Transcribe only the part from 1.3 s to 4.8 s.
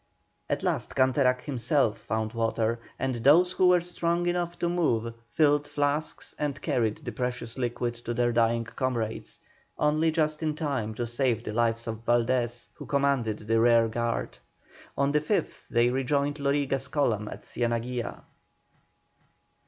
himself found water; and those who were strong enough to